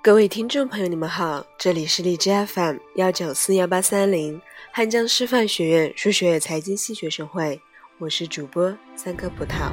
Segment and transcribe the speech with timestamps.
[0.00, 4.40] 各位听众朋友，你们好，这里是荔枝 FM 幺九四幺八三零
[4.70, 7.60] 汉江师范学院数学财经系学生会，
[7.98, 9.72] 我是主播三颗葡萄。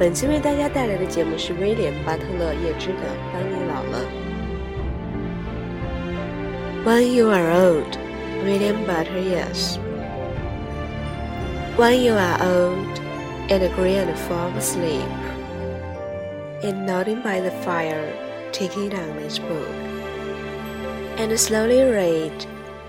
[0.00, 2.94] 本期为大家带来的节目是威廉·巴特勒·叶芝的
[3.34, 4.00] 《当你老了》。
[6.86, 7.98] When you are old,
[8.46, 9.76] William Butler Yeats.
[11.76, 12.98] When you are old
[13.50, 15.04] and grey and full of sleep,
[16.62, 18.08] and nodding by the fire,
[18.52, 19.68] taking down this book,
[21.18, 22.46] and slowly read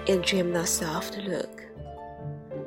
[0.08, 1.64] and dream the soft look.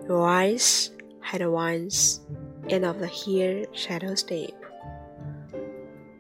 [0.09, 2.21] Your eyes had once,
[2.69, 4.55] and of the hair shadows deep.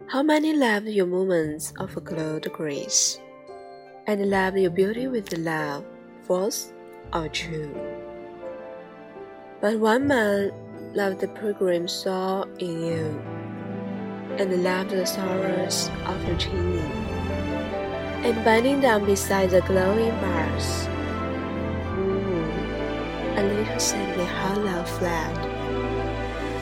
[0.07, 3.20] How many loved your moments of a glowed grace,
[4.07, 5.84] and loved your beauty with love,
[6.23, 6.73] false
[7.12, 7.75] or true?
[9.61, 10.53] But one man
[10.95, 13.23] loved the pilgrim soul in you,
[14.38, 16.92] and loved the sorrows of your chaining,
[18.25, 20.86] and bending down beside the glowing bars.
[21.98, 22.44] Ooh,
[23.36, 25.38] a little sadly hollow flat,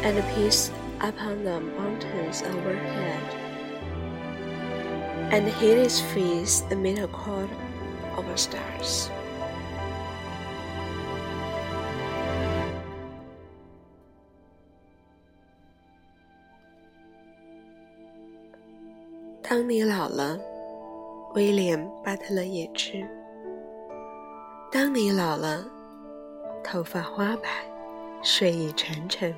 [0.03, 3.23] and a peace upon the mountains overhead,
[5.33, 7.51] and hid his face amid a cloud
[8.17, 9.11] of stars.
[19.51, 20.39] 当你老了，
[21.35, 23.05] 威廉·巴特勒·叶芝。
[24.71, 25.65] 当你老了，
[26.63, 27.49] 头发花白，
[28.23, 29.35] 睡意沉沉，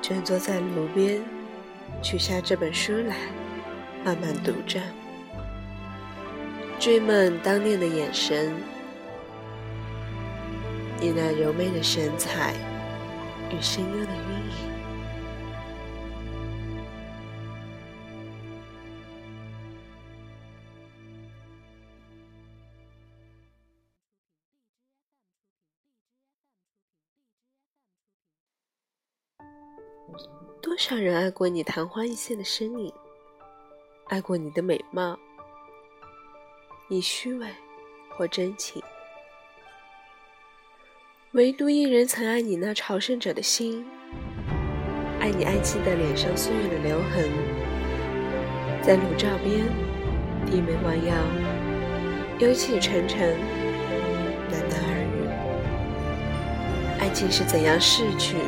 [0.00, 1.20] 卷坐在炉边，
[2.00, 3.16] 取下这本书来，
[4.02, 4.80] 慢慢读着，
[6.78, 8.50] 追梦当年的眼神，
[10.98, 12.54] 你那柔美的神采
[13.50, 14.69] 与声优的韵影。
[30.80, 32.90] 少人爱过你昙花一现的身影，
[34.08, 35.14] 爱过你的美貌，
[36.88, 37.46] 你虚伪
[38.08, 38.82] 或真情，
[41.32, 43.86] 唯独一人曾爱你那朝圣者的心，
[45.20, 47.28] 爱你爱妻的脸上岁月的留痕，
[48.82, 49.68] 在炉灶边
[50.46, 51.14] 低眉弯腰，
[52.38, 53.36] 忧气沉沉，
[54.50, 55.28] 喃喃耳语。
[56.98, 58.38] 爱情是怎样逝去，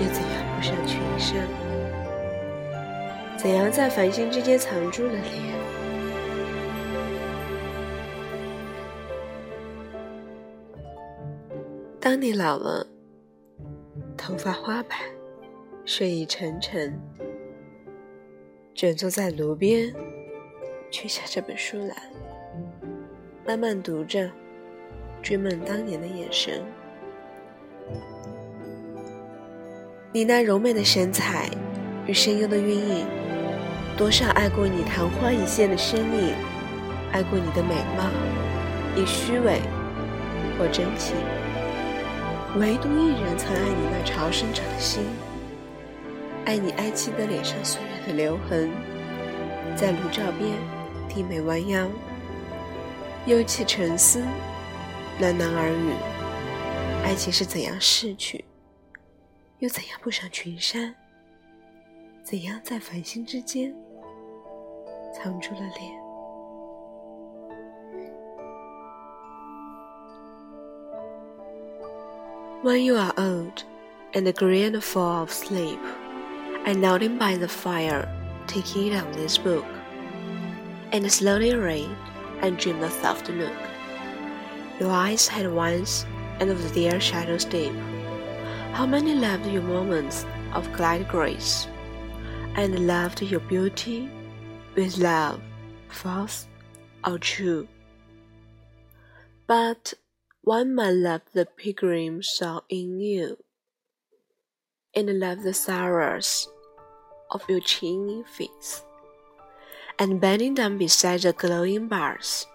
[0.00, 0.51] 又怎样？
[0.62, 1.44] 上群山，
[3.36, 5.22] 怎样在繁星之间藏住了脸？
[11.98, 12.86] 当你老了，
[14.16, 14.94] 头发花白，
[15.84, 16.96] 睡意沉沉，
[18.72, 19.92] 卷坐在炉边，
[20.92, 21.96] 取下这本书来，
[23.44, 24.30] 慢慢读着，
[25.22, 26.62] 追梦当年的眼神。
[30.14, 31.48] 你那柔美的神采
[32.06, 33.06] 与声优的韵影，
[33.96, 36.34] 多少爱过你昙花一现的身影，
[37.12, 38.10] 爱过你的美貌，
[38.94, 39.58] 以虚伪
[40.58, 41.16] 或真情，
[42.58, 45.02] 唯独一人曾爱你那朝圣者的心，
[46.44, 48.68] 爱你爱妻的脸上岁月的留痕，
[49.74, 50.50] 在炉灶边
[51.08, 51.88] 低眉弯腰，
[53.24, 54.20] 忧气沉思，
[55.22, 55.94] 喃喃耳语，
[57.02, 58.44] 爱情是怎样逝去？
[59.61, 60.95] 又怎样步上群山？
[62.23, 63.73] 怎样在繁星之间
[65.13, 66.07] 藏住了脸？
[72.63, 73.63] When you are old
[74.13, 75.79] and gray and full of sleep,
[76.65, 78.07] and nodding by the fire,
[78.45, 79.63] taking down this book,
[80.91, 81.87] and slowly read
[82.41, 83.53] and dream the soft look.
[84.79, 86.05] Your eyes had once,
[86.39, 87.73] and of their shadows deep
[88.72, 90.24] how many loved your moments
[90.54, 91.68] of glad grace,
[92.56, 94.08] and loved your beauty
[94.74, 95.40] with love,
[95.88, 96.46] false
[97.04, 97.68] or true?
[99.46, 99.92] But
[100.40, 103.36] one man loved the pilgrim soul in you,
[104.94, 106.48] and loved the sorrows
[107.30, 108.82] of your changing face,
[109.98, 112.46] and bending down beside the glowing bars,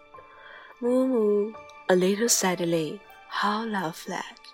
[0.81, 1.54] moo moo
[1.90, 3.00] a little sadly,
[3.30, 4.47] how love fled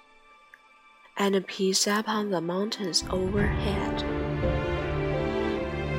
[1.18, 4.04] and peace upon the mountains overhead,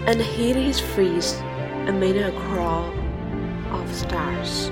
[0.07, 1.41] and hid his face
[1.87, 2.93] amid a crowd
[3.71, 4.71] of stars.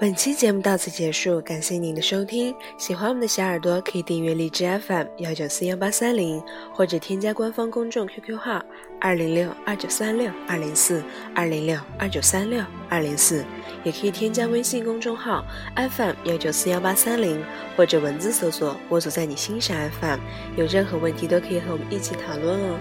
[0.00, 2.54] 本期节目到此结束，感谢您的收听。
[2.76, 6.40] 喜欢我们的小耳朵可以订阅荔枝 FM 幺九四幺八三零，
[6.72, 8.64] 或者添加官方公众 QQ 号
[9.00, 11.02] 二零六二九三六二零四
[11.34, 13.44] 二零六二九三六二零四，
[13.82, 17.44] 也可以添加微信公众号 FM 幺九四幺八三零，
[17.76, 20.20] 或者文字搜索“我所在你心上 FM”。
[20.56, 22.78] 有任何问题都可以和我们一起讨论哦。